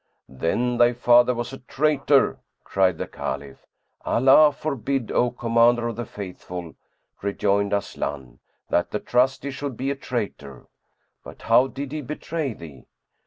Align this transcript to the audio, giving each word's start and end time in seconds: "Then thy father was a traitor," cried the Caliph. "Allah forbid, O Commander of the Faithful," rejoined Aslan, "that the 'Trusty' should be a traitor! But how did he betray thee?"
"Then 0.29 0.77
thy 0.79 0.93
father 0.93 1.35
was 1.35 1.53
a 1.53 1.59
traitor," 1.59 2.39
cried 2.63 2.97
the 2.97 3.05
Caliph. 3.05 3.67
"Allah 4.03 4.51
forbid, 4.51 5.11
O 5.11 5.29
Commander 5.29 5.89
of 5.89 5.95
the 5.95 6.07
Faithful," 6.07 6.73
rejoined 7.21 7.71
Aslan, 7.71 8.39
"that 8.69 8.89
the 8.89 8.99
'Trusty' 8.99 9.51
should 9.51 9.77
be 9.77 9.91
a 9.91 9.95
traitor! 9.95 10.65
But 11.23 11.43
how 11.43 11.67
did 11.67 11.91
he 11.91 12.01
betray 12.01 12.53
thee?" 12.53 12.87